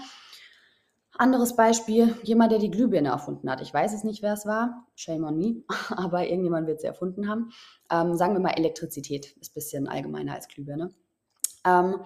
anderes 1.17 1.55
Beispiel, 1.57 2.15
jemand, 2.23 2.53
der 2.53 2.59
die 2.59 2.71
Glühbirne 2.71 3.09
erfunden 3.09 3.49
hat. 3.51 3.61
Ich 3.61 3.73
weiß 3.73 3.93
es 3.93 4.03
nicht, 4.05 4.21
wer 4.21 4.33
es 4.33 4.45
war. 4.45 4.87
Shame 4.95 5.25
on 5.25 5.37
me. 5.37 5.63
Aber 5.89 6.25
irgendjemand 6.25 6.67
wird 6.67 6.79
sie 6.79 6.87
erfunden 6.87 7.29
haben. 7.29 7.51
Ähm, 7.91 8.15
sagen 8.15 8.33
wir 8.33 8.39
mal 8.39 8.57
Elektrizität. 8.57 9.35
Ist 9.41 9.51
ein 9.51 9.53
bisschen 9.53 9.87
allgemeiner 9.87 10.33
als 10.33 10.47
Glühbirne. 10.47 10.91
Ähm, 11.65 12.01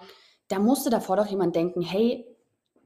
da 0.48 0.58
musste 0.58 0.90
davor 0.90 1.16
doch 1.16 1.26
jemand 1.26 1.56
denken, 1.56 1.82
hey, 1.82 2.24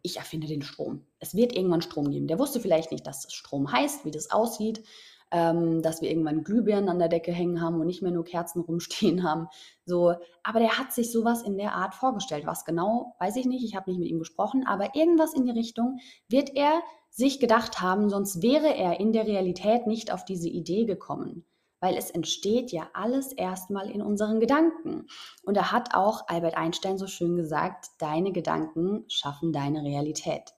ich 0.03 0.17
erfinde 0.17 0.47
den 0.47 0.63
Strom. 0.63 1.05
Es 1.19 1.35
wird 1.35 1.55
irgendwann 1.55 1.83
Strom 1.83 2.11
geben. 2.11 2.27
Der 2.27 2.39
wusste 2.39 2.61
vielleicht 2.61 2.91
nicht, 2.91 3.07
dass 3.07 3.23
das 3.23 3.33
Strom 3.33 3.71
heißt, 3.71 4.05
wie 4.05 4.11
das 4.11 4.31
aussieht, 4.31 4.83
ähm, 5.31 5.83
dass 5.83 6.01
wir 6.01 6.11
irgendwann 6.11 6.43
Glühbirnen 6.43 6.89
an 6.89 6.99
der 6.99 7.09
Decke 7.09 7.33
hängen 7.33 7.61
haben 7.61 7.79
und 7.79 7.87
nicht 7.87 8.03
mehr 8.03 8.11
nur 8.11 8.25
Kerzen 8.25 8.61
rumstehen 8.67 9.23
haben. 9.23 9.49
So, 9.85 10.15
aber 10.43 10.61
der 10.61 10.79
hat 10.79 10.93
sich 10.93 11.13
sowas 11.13 11.43
in 11.43 11.59
der 11.59 11.75
Art 11.75 11.95
vorgestellt. 11.95 12.47
Was 12.47 12.65
genau, 12.65 13.15
weiß 13.21 13.37
ich 13.37 13.47
nicht. 13.47 13.65
Ich 13.65 13.77
habe 13.77 13.91
nicht 13.91 14.01
mit 14.01 14.09
ihm 14.09 14.19
gesprochen, 14.19 14.65
aber 14.67 14.95
irgendwas 14.95 15.35
in 15.35 15.45
die 15.45 15.53
Richtung 15.53 15.99
wird 16.29 16.57
er 16.57 16.81
sich 17.11 17.41
gedacht 17.41 17.81
haben, 17.81 18.09
sonst 18.09 18.41
wäre 18.41 18.75
er 18.75 19.01
in 19.01 19.13
der 19.13 19.27
Realität 19.27 19.87
nicht 19.87 20.13
auf 20.13 20.25
diese 20.25 20.49
Idee 20.49 20.85
gekommen 20.85 21.45
weil 21.81 21.97
es 21.97 22.11
entsteht 22.11 22.71
ja 22.71 22.89
alles 22.93 23.33
erstmal 23.33 23.91
in 23.91 24.03
unseren 24.03 24.39
Gedanken. 24.39 25.07
Und 25.43 25.57
da 25.57 25.73
hat 25.73 25.95
auch 25.95 26.29
Albert 26.29 26.57
Einstein 26.57 26.99
so 26.99 27.07
schön 27.07 27.37
gesagt, 27.37 27.87
deine 27.99 28.33
Gedanken 28.33 29.05
schaffen 29.09 29.53
deine 29.53 29.83
Realität. 29.83 30.53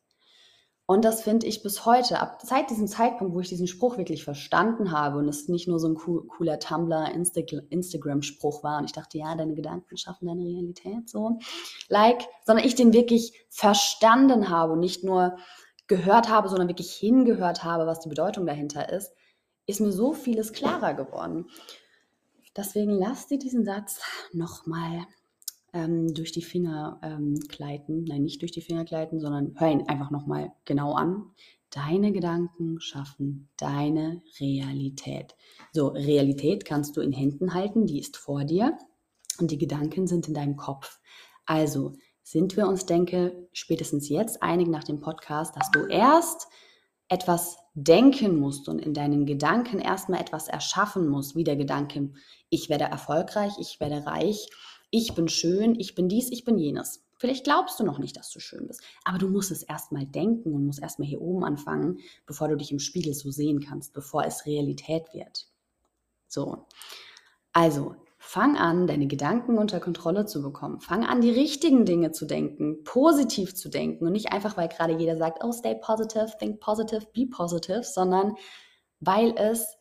Und 0.84 1.04
das 1.04 1.22
finde 1.22 1.46
ich 1.46 1.62
bis 1.62 1.86
heute, 1.86 2.20
ab 2.20 2.40
seit 2.42 2.69
diesem 2.69 2.88
Zeitpunkt, 2.88 3.34
wo 3.34 3.40
ich 3.40 3.48
diesen 3.48 3.69
Spruch 3.69 3.98
wirklich 3.98 4.24
verstanden 4.24 4.90
habe 4.90 5.19
und 5.19 5.28
es 5.28 5.48
nicht 5.48 5.69
nur 5.69 5.78
so 5.78 5.88
ein 5.88 5.94
cooler 5.94 6.58
Tumblr 6.58 7.08
Instagram-Spruch 7.70 8.64
war 8.64 8.78
und 8.78 8.84
ich 8.84 8.92
dachte, 8.92 9.16
ja, 9.16 9.34
deine 9.36 9.54
Gedanken 9.54 9.96
schaffen 9.96 10.26
deine 10.26 10.42
Realität, 10.42 11.08
so, 11.08 11.38
like, 11.88 12.29
sondern 12.44 12.67
ich 12.67 12.74
den 12.74 12.93
wirklich 12.93 13.46
verstanden 13.48 14.50
habe 14.50 14.72
und 14.72 14.81
nicht 14.81 15.05
nur 15.05 15.36
gehört 15.86 16.29
habe, 16.29 16.48
sondern 16.48 16.69
wirklich 16.69 16.93
hingehört 16.93 17.62
habe, 17.64 17.86
was 17.86 18.00
die 18.00 18.08
Bedeutung 18.08 18.44
dahinter 18.44 18.93
ist, 18.93 19.12
ist 19.66 19.81
mir 19.81 19.92
so 19.92 20.12
vieles 20.12 20.52
klarer 20.52 20.94
geworden. 20.94 21.46
Deswegen 22.56 22.92
lass 22.92 23.28
dir 23.28 23.38
diesen 23.38 23.64
Satz 23.64 24.00
nochmal 24.32 25.06
ähm, 25.72 26.12
durch 26.12 26.32
die 26.32 26.42
Finger 26.42 27.00
ähm, 27.02 27.34
gleiten. 27.48 28.04
Nein, 28.04 28.22
nicht 28.22 28.42
durch 28.42 28.52
die 28.52 28.60
Finger 28.60 28.84
gleiten, 28.84 29.20
sondern 29.20 29.54
hör 29.56 29.70
ihn 29.70 29.88
einfach 29.88 30.10
nochmal 30.10 30.52
genau 30.64 30.92
an. 30.92 31.31
Deine 31.70 32.12
Gedanken 32.12 32.81
schaffen 32.81 33.48
deine 33.56 34.22
Realität. 34.38 35.34
So, 35.72 35.88
Realität 35.88 36.66
kannst 36.66 36.96
du 36.96 37.00
in 37.00 37.12
Händen 37.12 37.54
halten, 37.54 37.86
die 37.86 37.98
ist 37.98 38.19
vor 38.19 38.44
dir 38.44 38.76
und 39.38 39.50
die 39.50 39.58
Gedanken 39.58 40.06
sind 40.06 40.28
in 40.28 40.34
deinem 40.34 40.56
Kopf. 40.56 41.00
Also 41.46 41.94
sind 42.22 42.56
wir 42.58 42.69
uns, 42.69 42.84
denke, 42.84 43.48
spätestens 43.52 44.10
jetzt 44.10 44.42
einig 44.42 44.69
nach 44.69 44.84
dem 44.84 45.00
Podcast, 45.00 45.56
dass 45.56 45.70
du 45.70 45.86
erst 45.86 46.46
etwas 47.08 47.56
denken 47.74 48.38
musst 48.38 48.69
und 48.69 48.81
in 48.81 48.94
deinen 48.94 49.24
Gedanken 49.24 49.79
erstmal 49.79 50.20
etwas 50.20 50.48
erschaffen 50.48 51.08
musst, 51.08 51.34
wie 51.36 51.44
der 51.44 51.56
Gedanke, 51.56 52.10
ich 52.50 52.69
werde 52.69 52.84
erfolgreich, 52.84 53.52
ich 53.58 53.81
werde 53.81 54.05
reich, 54.06 54.48
ich 54.91 55.14
bin 55.14 55.29
schön, 55.29 55.79
ich 55.79 55.94
bin 55.94 56.08
dies, 56.08 56.31
ich 56.31 56.44
bin 56.44 56.58
jenes. 56.58 57.02
Vielleicht 57.17 57.44
glaubst 57.44 57.79
du 57.79 57.84
noch 57.84 57.98
nicht, 57.98 58.17
dass 58.17 58.31
du 58.31 58.41
schön 58.41 58.67
bist, 58.67 58.82
aber 59.05 59.17
du 59.17 59.29
musst 59.29 59.50
es 59.50 59.62
erstmal 59.62 60.05
denken 60.05 60.52
und 60.52 60.67
musst 60.67 60.82
erstmal 60.82 61.08
hier 61.08 61.22
oben 61.22 61.44
anfangen, 61.44 62.00
bevor 62.26 62.48
du 62.48 62.56
dich 62.56 62.72
im 62.72 62.79
Spiegel 62.79 63.14
so 63.14 63.31
sehen 63.31 63.60
kannst, 63.60 63.93
bevor 63.94 64.24
es 64.24 64.44
Realität 64.44 65.14
wird. 65.14 65.46
So. 66.29 66.67
Also, 67.52 67.96
Fang 68.24 68.56
an, 68.56 68.86
deine 68.86 69.08
Gedanken 69.08 69.58
unter 69.58 69.81
Kontrolle 69.81 70.26
zu 70.26 70.43
bekommen. 70.43 70.79
Fang 70.81 71.05
an, 71.05 71.20
die 71.20 71.32
richtigen 71.32 71.84
Dinge 71.84 72.12
zu 72.12 72.24
denken, 72.24 72.84
positiv 72.84 73.56
zu 73.56 73.69
denken 73.69 74.06
und 74.06 74.12
nicht 74.12 74.32
einfach, 74.32 74.56
weil 74.56 74.69
gerade 74.69 74.94
jeder 74.96 75.17
sagt, 75.17 75.43
oh, 75.43 75.50
stay 75.50 75.74
positive, 75.74 76.31
think 76.38 76.60
positive, 76.60 77.05
be 77.12 77.26
positive, 77.26 77.82
sondern 77.82 78.36
weil 79.00 79.34
es 79.36 79.76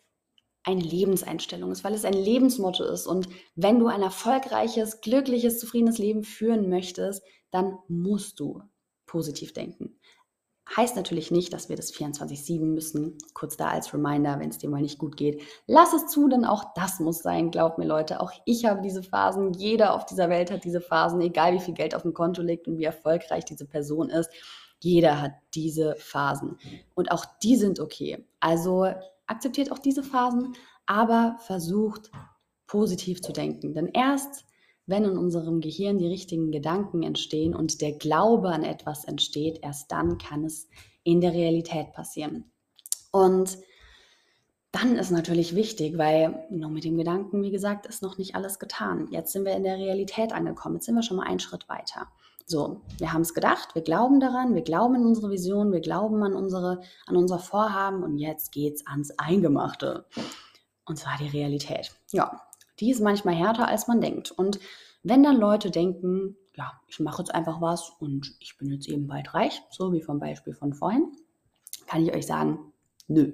eine 0.64 0.82
Lebenseinstellung 0.82 1.72
ist, 1.72 1.84
weil 1.84 1.94
es 1.94 2.04
ein 2.04 2.14
Lebensmotto 2.14 2.84
ist. 2.84 3.06
Und 3.06 3.30
wenn 3.56 3.78
du 3.78 3.86
ein 3.88 4.02
erfolgreiches, 4.02 5.02
glückliches, 5.02 5.60
zufriedenes 5.60 6.00
Leben 6.00 6.24
führen 6.24 6.68
möchtest, 6.68 7.24
dann 7.52 7.78
musst 7.88 8.40
du 8.40 8.64
positiv 9.06 9.54
denken. 9.54 10.00
Heißt 10.76 10.96
natürlich 10.96 11.32
nicht, 11.32 11.52
dass 11.52 11.68
wir 11.68 11.76
das 11.76 11.94
24-7 11.94 12.62
müssen. 12.62 13.18
Kurz 13.34 13.58
da 13.58 13.68
als 13.68 13.94
Reminder, 13.94 14.40
wenn 14.40 14.50
es 14.50 14.58
dir 14.58 14.70
mal 14.70 14.82
nicht 14.82 15.00
gut 15.00 15.18
geht. 15.18 15.42
Lass 15.68 15.92
es 15.94 16.08
zu, 16.08 16.30
denn 16.30 16.46
auch 16.46 16.74
das 16.76 17.00
muss 17.00 17.20
sein. 17.20 17.52
Glaubt 17.52 17.78
mir, 17.78 17.86
Leute. 17.86 18.22
Auch 18.22 18.32
ich 18.46 18.66
habe 18.66 18.82
diese 18.82 19.04
Phasen. 19.04 19.52
Jeder 19.54 19.94
auf 19.94 20.06
dieser 20.06 20.30
Welt 20.30 20.50
hat 20.50 20.64
diese 20.64 20.80
Phasen. 20.80 21.20
Egal 21.20 21.54
wie 21.54 21.60
viel 21.60 21.74
Geld 21.74 21.94
auf 21.94 22.04
dem 22.04 22.14
Konto 22.14 22.42
liegt 22.42 22.68
und 22.68 22.78
wie 22.78 22.86
erfolgreich 22.86 23.44
diese 23.44 23.66
Person 23.66 24.10
ist. 24.10 24.30
Jeder 24.80 25.22
hat 25.22 25.34
diese 25.54 25.96
Phasen. 25.98 26.58
Und 26.96 27.12
auch 27.12 27.26
die 27.44 27.58
sind 27.58 27.80
okay. 27.80 28.26
Also 28.40 28.88
akzeptiert 29.28 29.72
auch 29.72 29.80
diese 29.80 30.04
Phasen, 30.04 30.54
aber 30.86 31.38
versucht 31.40 32.12
positiv 32.66 33.22
zu 33.22 33.34
denken. 33.34 33.74
Denn 33.74 33.88
erst 33.88 34.46
wenn 34.86 35.04
in 35.04 35.18
unserem 35.18 35.62
Gehirn 35.62 35.98
die 35.98 36.08
richtigen 36.08 36.52
Gedanken 36.52 37.04
entstehen 37.04 37.56
und 37.56 37.82
der 37.82 37.94
Glaube 37.94 38.50
an 38.50 38.64
etwas 38.64 39.06
entsteht, 39.06 39.60
erst 39.62 39.92
dann 39.92 40.18
kann 40.18 40.44
es 40.44 40.68
in 41.04 41.22
der 41.22 41.34
Realität 41.34 41.94
passieren. 41.94 42.52
Und 43.12 43.58
dann 44.72 44.96
ist 44.96 45.12
natürlich 45.12 45.54
wichtig, 45.54 45.98
weil 45.98 46.46
nur 46.50 46.70
mit 46.70 46.86
dem 46.86 46.98
Gedanken, 46.98 47.44
wie 47.44 47.52
gesagt, 47.52 47.86
ist 47.86 48.02
noch 48.02 48.18
nicht 48.18 48.36
alles 48.36 48.58
getan. 48.58 49.08
Jetzt 49.12 49.34
sind 49.34 49.46
wir 49.46 49.54
in 49.54 49.64
der 49.64 49.78
Realität 49.78 50.32
angekommen. 50.32 50.76
Jetzt 50.76 50.86
sind 50.86 50.96
wir 50.96 51.04
schon 51.04 51.18
mal 51.18 51.28
einen 51.28 51.40
Schritt 51.40 51.68
weiter. 51.68 52.08
So, 52.46 52.82
wir 52.98 53.14
haben 53.14 53.22
es 53.22 53.34
gedacht, 53.34 53.76
wir 53.76 53.82
glauben 53.82 54.20
daran, 54.20 54.56
wir 54.56 54.62
glauben 54.62 54.96
in 54.96 55.06
unsere 55.06 55.30
Vision, 55.30 55.72
wir 55.72 55.80
glauben 55.80 56.24
an, 56.24 56.34
unsere, 56.34 56.82
an 57.06 57.16
unser 57.16 57.40
Vorhaben 57.40 58.04
und 58.04 58.18
jetzt 58.18 58.52
geht 58.52 58.76
es 58.76 58.88
ans 58.88 59.12
Eingemachte. 59.18 60.06
Und 60.86 60.98
zwar 60.98 61.18
die 61.18 61.30
Realität. 61.30 61.94
Ja, 62.12 62.42
die 62.82 62.92
ist 62.92 63.00
manchmal 63.00 63.36
härter, 63.36 63.68
als 63.68 63.88
man 63.88 64.02
denkt. 64.02 64.32
Und 64.32 64.60
wenn 65.04 65.24
dann 65.24 65.38
Leute 65.38 65.72
denken, 65.72 66.36
ja, 66.56 66.74
ich 66.88 67.00
mache 67.00 67.22
jetzt 67.22 67.34
einfach 67.34 67.62
was 67.62 67.92
und 68.00 68.36
ich 68.40 68.58
bin 68.58 68.72
jetzt 68.72 68.90
eben 68.90 69.08
bald 69.08 69.34
reich, 69.34 69.62
so 69.70 69.94
wie 69.94 70.02
vom 70.02 70.20
Beispiel 70.20 70.54
von 70.54 70.74
vorhin, 70.74 71.12
kann 71.88 72.04
ich 72.04 72.14
euch 72.14 72.26
sagen, 72.26 72.74
nö, 73.08 73.32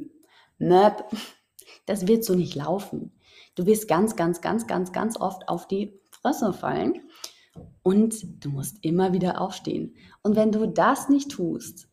nöp, 0.59 1.05
das 1.85 2.07
wird 2.07 2.23
so 2.23 2.35
nicht 2.35 2.55
laufen. 2.55 3.13
Du 3.55 3.65
wirst 3.65 3.87
ganz, 3.87 4.15
ganz, 4.15 4.41
ganz, 4.41 4.67
ganz, 4.67 4.91
ganz 4.91 5.19
oft 5.19 5.49
auf 5.49 5.67
die 5.67 5.99
Fresse 6.11 6.53
fallen 6.53 7.09
und 7.81 8.43
du 8.43 8.49
musst 8.49 8.83
immer 8.83 9.13
wieder 9.13 9.41
aufstehen. 9.41 9.95
Und 10.21 10.35
wenn 10.35 10.51
du 10.51 10.67
das 10.67 11.09
nicht 11.09 11.31
tust, 11.31 11.87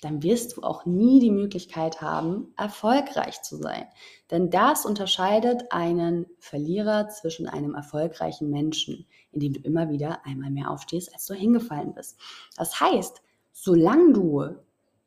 dann 0.00 0.22
wirst 0.22 0.56
du 0.56 0.62
auch 0.62 0.86
nie 0.86 1.18
die 1.18 1.30
Möglichkeit 1.30 2.00
haben, 2.00 2.52
erfolgreich 2.56 3.42
zu 3.42 3.56
sein. 3.56 3.86
Denn 4.30 4.50
das 4.50 4.86
unterscheidet 4.86 5.72
einen 5.72 6.26
Verlierer 6.38 7.08
zwischen 7.08 7.48
einem 7.48 7.74
erfolgreichen 7.74 8.50
Menschen, 8.50 9.06
indem 9.32 9.54
du 9.54 9.60
immer 9.60 9.90
wieder 9.90 10.24
einmal 10.24 10.50
mehr 10.50 10.70
aufstehst, 10.70 11.12
als 11.12 11.26
du 11.26 11.34
hingefallen 11.34 11.94
bist. 11.94 12.16
Das 12.56 12.80
heißt, 12.80 13.22
solange 13.52 14.12
du 14.12 14.54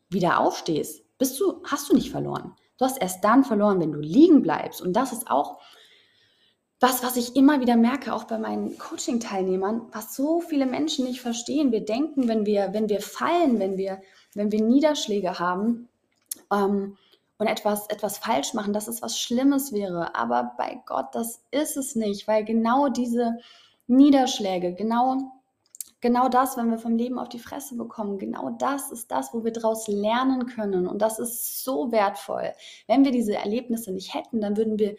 wieder 0.10 0.40
aufstehst, 0.40 1.04
bist 1.18 1.40
du, 1.40 1.62
hast 1.64 1.90
du 1.90 1.96
nicht 1.96 2.12
verloren. 2.12 2.54
Du 2.78 2.86
hast 2.86 3.02
erst 3.02 3.24
dann 3.24 3.44
verloren, 3.44 3.80
wenn 3.80 3.92
du 3.92 4.00
liegen 4.00 4.42
bleibst. 4.42 4.82
Und 4.82 4.94
das 4.94 5.14
ist 5.14 5.30
auch 5.30 5.60
was, 6.82 7.04
was 7.04 7.16
ich 7.16 7.36
immer 7.36 7.62
wieder 7.62 7.78
merke, 7.78 8.12
auch 8.12 8.24
bei 8.24 8.40
meinen 8.40 8.76
Coaching-Teilnehmern, 8.78 9.84
was 9.92 10.16
so 10.16 10.42
viele 10.42 10.66
Menschen 10.66 11.06
nicht 11.06 11.22
verstehen. 11.22 11.72
Wir 11.72 11.86
denken, 11.86 12.28
wenn 12.28 12.48
wir, 12.48 12.74
wenn 12.74 12.90
wir 12.90 13.02
fallen, 13.02 13.60
wenn 13.60 13.78
wir 13.78 14.02
wenn 14.34 14.52
wir 14.52 14.64
Niederschläge 14.64 15.40
haben 15.40 15.90
ähm, 16.52 16.98
und 17.38 17.48
etwas, 17.48 17.88
etwas 17.88 18.18
falsch 18.18 18.54
machen, 18.54 18.74
dass 18.74 18.88
es 18.88 19.02
was 19.02 19.20
Schlimmes 19.20 19.72
wäre. 19.74 20.16
Aber 20.16 20.54
bei 20.58 20.82
Gott, 20.86 21.08
das 21.14 21.44
ist 21.52 21.78
es 21.78 21.96
nicht, 21.96 22.28
weil 22.28 22.46
genau 22.46 22.90
diese 22.90 23.38
Niederschläge, 23.88 24.74
genau, 24.74 25.18
genau 26.00 26.30
das, 26.30 26.56
wenn 26.56 26.70
wir 26.70 26.78
vom 26.78 26.96
Leben 26.96 27.20
auf 27.20 27.30
die 27.30 27.40
Fresse 27.40 27.76
bekommen, 27.76 28.20
genau 28.20 28.52
das 28.52 28.92
ist 28.92 29.12
das, 29.12 29.34
wo 29.34 29.44
wir 29.44 29.52
daraus 29.52 29.88
lernen 29.88 30.46
können. 30.46 30.88
Und 30.88 31.02
das 31.02 31.20
ist 31.20 31.64
so 31.64 31.92
wertvoll. 31.92 32.54
Wenn 32.88 33.04
wir 33.04 33.12
diese 33.12 33.36
Erlebnisse 33.36 33.92
nicht 33.92 34.14
hätten, 34.14 34.40
dann 34.40 34.56
würden 34.56 34.78
wir 34.78 34.96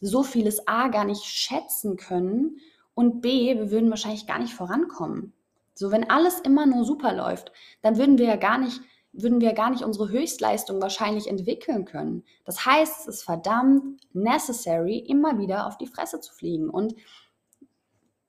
so 0.00 0.22
vieles 0.22 0.66
A 0.66 0.88
gar 0.88 1.04
nicht 1.04 1.24
schätzen 1.24 1.96
können 1.96 2.58
und 2.94 3.20
B, 3.20 3.56
wir 3.56 3.70
würden 3.70 3.90
wahrscheinlich 3.90 4.26
gar 4.26 4.38
nicht 4.38 4.54
vorankommen. 4.54 5.33
So, 5.74 5.90
wenn 5.90 6.08
alles 6.08 6.40
immer 6.40 6.66
nur 6.66 6.84
super 6.84 7.12
läuft, 7.12 7.52
dann 7.82 7.98
würden 7.98 8.18
wir 8.18 8.26
ja 8.26 8.36
gar 8.36 8.58
nicht, 8.58 8.80
würden 9.12 9.40
wir 9.40 9.52
gar 9.52 9.70
nicht 9.70 9.82
unsere 9.82 10.08
Höchstleistung 10.08 10.80
wahrscheinlich 10.80 11.28
entwickeln 11.28 11.84
können. 11.84 12.24
Das 12.44 12.64
heißt, 12.64 13.00
es 13.00 13.16
ist 13.16 13.22
verdammt 13.24 14.00
necessary, 14.12 14.98
immer 14.98 15.38
wieder 15.38 15.66
auf 15.66 15.76
die 15.76 15.86
Fresse 15.86 16.20
zu 16.20 16.32
fliegen. 16.32 16.70
Und 16.70 16.94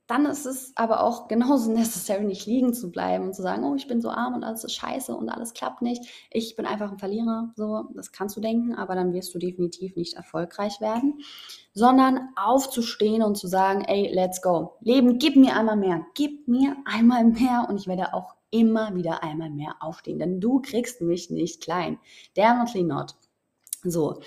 dann 0.08 0.28
ist 0.28 0.46
es 0.46 0.72
aber 0.76 1.04
auch 1.04 1.28
genauso 1.28 1.72
necessary, 1.72 2.26
nicht 2.26 2.46
liegen 2.46 2.74
zu 2.74 2.92
bleiben 2.92 3.26
und 3.26 3.34
zu 3.34 3.42
sagen, 3.42 3.64
oh, 3.64 3.76
ich 3.76 3.88
bin 3.88 4.02
so 4.02 4.10
arm 4.10 4.36
und 4.36 4.44
alles 4.44 4.64
ist 4.64 4.74
scheiße 4.74 5.16
und 5.16 5.30
alles 5.30 5.54
klappt 5.54 5.82
nicht. 5.82 6.04
Ich 6.30 6.56
bin 6.56 6.68
einfach 6.68 6.92
ein 6.92 7.00
Verlierer. 7.00 7.52
So, 7.56 7.86
das 7.94 8.12
kannst 8.12 8.38
du 8.38 8.42
denken, 8.42 8.76
aber 8.76 8.94
dann 8.94 9.14
wirst 9.14 9.34
du 9.34 9.40
definitiv 9.40 9.96
nicht 9.96 10.14
erfolgreich 10.14 10.80
werden. 10.80 11.22
Sondern 11.74 12.30
aufzustehen 12.36 13.24
und 13.24 13.36
zu 13.36 13.48
sagen, 13.48 13.82
ey, 13.82 14.12
let's 14.14 14.42
go. 14.42 14.78
Leben, 14.82 15.18
gib 15.18 15.36
mir 15.36 15.56
einmal 15.56 15.76
mehr. 15.76 16.06
Gib 16.14 16.48
mir 16.48 16.76
einmal 16.86 17.26
mehr 17.26 17.66
und 17.68 17.80
ich 17.80 17.88
werde 17.88 18.14
auch 18.14 18.36
immer 18.52 18.94
wieder 18.96 19.24
einmal 19.24 19.50
mehr 19.50 19.76
aufstehen. 19.80 20.20
Denn 20.20 20.40
du 20.40 20.62
kriegst 20.62 21.02
mich 21.02 21.32
nicht 21.32 21.64
klein. 21.64 21.98
Definitely 22.38 22.84
not. 22.84 23.16
So, 23.84 24.22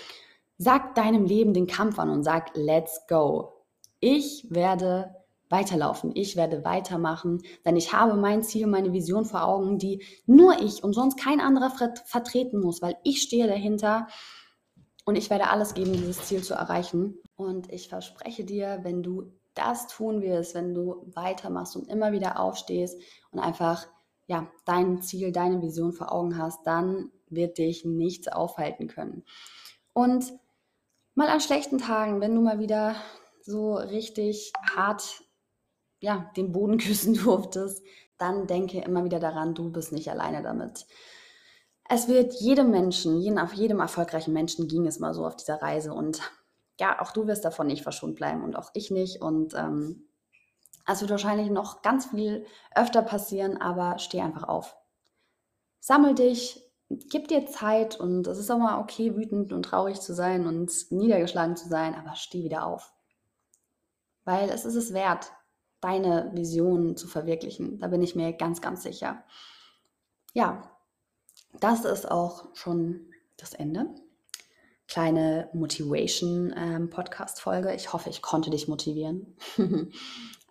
sag 0.57 0.93
deinem 0.95 1.25
Leben 1.25 1.53
den 1.53 1.67
Kampf 1.67 1.99
an 1.99 2.09
und 2.09 2.23
sag, 2.23 2.51
let's 2.55 3.07
go. 3.07 3.53
Ich 4.01 4.45
werde 4.49 5.15
weiterlaufen. 5.49 6.11
Ich 6.15 6.35
werde 6.35 6.63
weitermachen, 6.63 7.41
denn 7.65 7.75
ich 7.75 7.93
habe 7.93 8.13
mein 8.15 8.43
Ziel, 8.43 8.67
meine 8.67 8.93
Vision 8.93 9.25
vor 9.25 9.43
Augen, 9.43 9.77
die 9.77 10.03
nur 10.25 10.61
ich 10.61 10.83
und 10.83 10.93
sonst 10.93 11.19
kein 11.19 11.41
anderer 11.41 11.71
vertreten 12.05 12.59
muss, 12.59 12.81
weil 12.81 12.97
ich 13.03 13.21
stehe 13.21 13.47
dahinter 13.47 14.07
und 15.05 15.15
ich 15.15 15.29
werde 15.29 15.49
alles 15.49 15.73
geben, 15.73 15.93
dieses 15.93 16.25
Ziel 16.25 16.43
zu 16.43 16.53
erreichen. 16.53 17.15
Und 17.35 17.71
ich 17.71 17.89
verspreche 17.89 18.45
dir, 18.45 18.79
wenn 18.83 19.01
du 19.01 19.33
das 19.55 19.87
tun 19.87 20.21
wirst, 20.21 20.53
wenn 20.53 20.73
du 20.73 21.11
weitermachst 21.15 21.75
und 21.75 21.87
immer 21.87 22.11
wieder 22.11 22.39
aufstehst 22.39 23.01
und 23.31 23.39
einfach 23.39 23.87
ja, 24.27 24.47
dein 24.65 25.01
Ziel, 25.01 25.31
deine 25.31 25.61
Vision 25.61 25.91
vor 25.91 26.11
Augen 26.11 26.37
hast, 26.37 26.65
dann 26.67 27.11
wird 27.29 27.57
dich 27.57 27.83
nichts 27.83 28.27
aufhalten 28.27 28.87
können. 28.87 29.23
Und 29.93 30.31
mal 31.15 31.27
an 31.27 31.41
schlechten 31.41 31.79
Tagen, 31.79 32.21
wenn 32.21 32.35
du 32.35 32.41
mal 32.41 32.59
wieder 32.59 32.95
so 33.41 33.73
richtig 33.73 34.53
hart 34.75 35.23
ja, 35.99 36.31
den 36.35 36.51
Boden 36.51 36.77
küssen 36.79 37.13
durftest, 37.13 37.83
dann 38.17 38.47
denke 38.47 38.81
immer 38.81 39.03
wieder 39.03 39.19
daran, 39.19 39.55
du 39.55 39.71
bist 39.71 39.91
nicht 39.91 40.09
alleine 40.09 40.41
damit. 40.41 40.85
Es 41.87 42.07
wird 42.07 42.33
jedem 42.35 42.69
Menschen, 42.69 43.19
jeden, 43.19 43.39
auf 43.39 43.53
jedem 43.53 43.79
erfolgreichen 43.79 44.33
Menschen 44.33 44.67
ging 44.67 44.85
es 44.85 44.99
mal 44.99 45.13
so 45.13 45.25
auf 45.25 45.35
dieser 45.35 45.61
Reise 45.61 45.93
und 45.93 46.21
ja, 46.79 47.01
auch 47.01 47.11
du 47.11 47.27
wirst 47.27 47.43
davon 47.43 47.67
nicht 47.67 47.83
verschont 47.83 48.15
bleiben 48.15 48.43
und 48.43 48.55
auch 48.55 48.69
ich 48.73 48.91
nicht 48.91 49.21
und 49.21 49.53
ähm, 49.55 50.07
es 50.87 51.01
wird 51.01 51.11
wahrscheinlich 51.11 51.49
noch 51.49 51.81
ganz 51.81 52.07
viel 52.07 52.45
öfter 52.75 53.01
passieren, 53.01 53.57
aber 53.57 53.99
steh 53.99 54.21
einfach 54.21 54.43
auf. 54.43 54.75
Sammel 55.79 56.15
dich, 56.15 56.63
gib 56.89 57.27
dir 57.27 57.45
Zeit 57.45 57.99
und 57.99 58.27
es 58.27 58.37
ist 58.37 58.51
auch 58.51 58.57
mal 58.57 58.79
okay, 58.79 59.15
wütend 59.15 59.53
und 59.53 59.63
traurig 59.63 59.99
zu 60.01 60.13
sein 60.13 60.47
und 60.47 60.71
niedergeschlagen 60.91 61.55
zu 61.55 61.67
sein, 61.67 61.95
aber 61.95 62.15
steh 62.15 62.43
wieder 62.43 62.65
auf. 62.65 62.93
Weil 64.25 64.49
es 64.49 64.65
ist 64.65 64.75
es 64.75 64.93
wert 64.93 65.31
deine 65.81 66.31
Vision 66.33 66.97
zu 66.97 67.07
verwirklichen. 67.07 67.79
Da 67.79 67.87
bin 67.87 68.01
ich 68.01 68.15
mir 68.15 68.33
ganz, 68.33 68.61
ganz 68.61 68.83
sicher. 68.83 69.23
Ja, 70.33 70.69
das 71.59 71.85
ist 71.85 72.09
auch 72.09 72.55
schon 72.55 73.11
das 73.37 73.53
Ende. 73.53 73.85
Kleine 74.87 75.49
Motivation-Podcast-Folge. 75.53 77.69
Ähm, 77.69 77.75
ich 77.75 77.93
hoffe, 77.93 78.09
ich 78.09 78.21
konnte 78.21 78.49
dich 78.49 78.67
motivieren. 78.67 79.37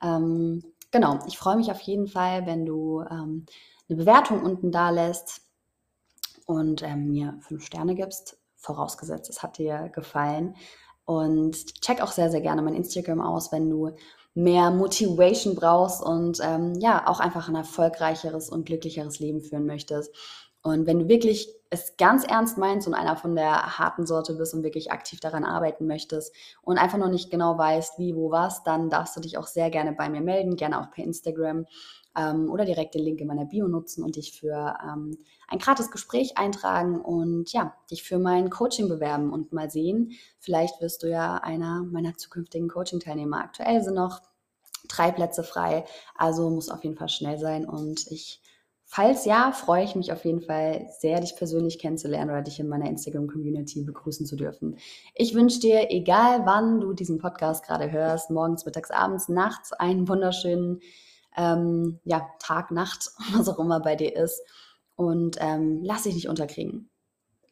ähm, 0.03 0.65
genau, 0.91 1.19
ich 1.27 1.37
freue 1.39 1.57
mich 1.57 1.71
auf 1.71 1.81
jeden 1.81 2.07
Fall, 2.07 2.47
wenn 2.47 2.65
du 2.65 3.03
ähm, 3.03 3.45
eine 3.89 3.99
Bewertung 3.99 4.43
unten 4.43 4.71
da 4.71 4.91
lässt 4.91 5.43
und 6.47 6.83
ähm, 6.83 7.09
mir 7.09 7.39
fünf 7.41 7.65
Sterne 7.65 7.95
gibst, 7.95 8.39
vorausgesetzt, 8.57 9.31
es 9.31 9.43
hat 9.43 9.59
dir 9.59 9.89
gefallen. 9.89 10.57
Und 11.05 11.81
check 11.81 12.03
auch 12.03 12.13
sehr, 12.13 12.31
sehr 12.31 12.43
gerne 12.43 12.63
mein 12.63 12.75
Instagram 12.75 13.21
aus, 13.21 13.51
wenn 13.51 13.71
du 13.71 13.91
mehr 14.39 14.71
Motivation 14.71 15.57
brauchst 15.57 16.01
und 16.01 16.39
ähm, 16.43 16.75
ja, 16.79 17.09
auch 17.09 17.19
einfach 17.19 17.49
ein 17.49 17.57
erfolgreicheres 17.57 18.49
und 18.49 18.67
glücklicheres 18.67 19.19
Leben 19.19 19.43
führen 19.43 19.67
möchtest. 19.67 20.15
Und 20.63 20.87
wenn 20.87 21.01
du 21.01 21.09
wirklich 21.09 21.49
es 21.71 21.97
ganz 21.97 22.25
ernst 22.25 22.57
meinst 22.57 22.87
und 22.87 22.95
einer 22.95 23.17
von 23.17 23.35
der 23.35 23.79
harten 23.79 24.07
Sorte 24.07 24.35
bist 24.35 24.55
und 24.55 24.63
wirklich 24.63 24.91
aktiv 24.93 25.21
daran 25.21 25.45
arbeiten 25.45 25.87
möchtest 25.87 26.35
und 26.63 26.79
einfach 26.79 26.99
noch 26.99 27.11
nicht 27.11 27.31
genau 27.31 27.59
weißt, 27.59 27.99
wie, 27.99 28.15
wo, 28.15 28.31
was, 28.31 28.63
dann 28.63 28.91
darfst 28.91 29.17
du 29.17 29.21
dich 29.21 29.39
auch 29.39 29.47
sehr 29.47 29.71
gerne 29.71 29.93
bei 29.93 30.09
mir 30.09 30.21
melden, 30.21 30.57
gerne 30.57 30.81
auch 30.81 30.91
per 30.91 31.05
Instagram 31.05 31.67
ähm, 32.17 32.51
oder 32.51 32.65
direkt 32.65 32.95
den 32.95 33.03
Link 33.03 33.21
in 33.21 33.27
meiner 33.27 33.45
Bio 33.45 33.69
nutzen 33.69 34.03
und 34.03 34.17
dich 34.17 34.39
für 34.39 34.77
ähm, 34.83 35.19
ein 35.49 35.59
gratis 35.59 35.91
Gespräch 35.91 36.37
eintragen 36.37 37.01
und 37.01 37.53
ja, 37.53 37.75
dich 37.91 38.03
für 38.03 38.19
mein 38.19 38.51
Coaching 38.51 38.89
bewerben 38.89 39.33
und 39.33 39.53
mal 39.53 39.71
sehen, 39.71 40.13
vielleicht 40.39 40.81
wirst 40.81 41.03
du 41.03 41.09
ja 41.09 41.37
einer 41.37 41.83
meiner 41.85 42.17
zukünftigen 42.17 42.69
Coaching-Teilnehmer. 42.69 43.39
Aktuell 43.39 43.83
sind 43.83 43.95
noch 43.95 44.21
drei 44.89 45.11
Plätze 45.11 45.43
frei, 45.43 45.85
also 46.15 46.51
muss 46.51 46.71
auf 46.71 46.83
jeden 46.85 46.97
Fall 46.97 47.09
schnell 47.09 47.39
sein 47.39 47.67
und 47.67 48.07
ich 48.11 48.43
Falls 48.91 49.27
ja, 49.27 49.53
freue 49.53 49.85
ich 49.85 49.95
mich 49.95 50.13
auf 50.13 50.25
jeden 50.25 50.41
Fall 50.41 50.89
sehr, 50.99 51.21
dich 51.21 51.37
persönlich 51.37 51.79
kennenzulernen 51.79 52.31
oder 52.31 52.41
dich 52.41 52.59
in 52.59 52.69
meiner 52.69 52.89
Instagram-Community 52.89 53.83
begrüßen 53.83 54.25
zu 54.25 54.35
dürfen. 54.35 54.79
Ich 55.15 55.35
wünsche 55.35 55.61
dir, 55.61 55.91
egal 55.91 56.47
wann 56.47 56.81
du 56.81 56.95
diesen 56.95 57.19
Podcast 57.19 57.67
gerade 57.67 57.93
hörst, 57.93 58.31
morgens, 58.31 58.65
mittags, 58.65 58.91
abends, 58.91 59.29
nachts, 59.29 59.75
einen 59.75 60.09
wunderschönen 60.09 60.81
ähm, 61.39 62.01
ja, 62.05 62.29
Tag, 62.39 62.71
Nacht, 62.71 63.13
was 63.33 63.49
auch 63.49 63.59
immer 63.59 63.81
bei 63.81 63.97
dir 63.97 64.15
ist. 64.15 64.43
Und 64.97 65.37
ähm, 65.41 65.81
lass 65.83 66.03
dich 66.03 66.15
nicht 66.15 66.29
unterkriegen. 66.29 66.91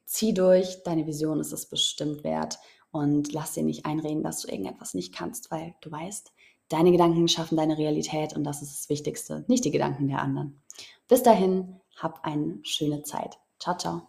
Zieh 0.05 0.35
durch, 0.35 0.83
deine 0.85 1.07
Vision 1.07 1.41
ist 1.41 1.53
es 1.53 1.67
bestimmt 1.67 2.25
wert. 2.25 2.59
Und 2.91 3.33
lass 3.33 3.53
dir 3.53 3.63
nicht 3.63 3.87
einreden, 3.87 4.23
dass 4.23 4.41
du 4.41 4.49
irgendetwas 4.49 4.95
nicht 4.95 5.15
kannst, 5.15 5.51
weil 5.51 5.75
du 5.81 5.91
weißt, 5.91 6.33
deine 6.69 6.93
Gedanken 6.93 7.29
schaffen 7.29 7.57
deine 7.57 7.79
Realität 7.79 8.35
und 8.35 8.45
das 8.45 8.63
ist 8.63 8.75
das 8.75 8.89
Wichtigste, 8.89 9.45
nicht 9.49 9.65
die 9.65 9.71
Gedanken 9.71 10.09
der 10.09 10.23
anderen. 10.23 10.63
Bis 11.07 11.23
dahin, 11.23 11.81
hab 11.97 12.25
eine 12.25 12.59
schöne 12.63 13.03
Zeit. 13.03 13.39
Ciao, 13.59 13.77
ciao. 13.77 14.09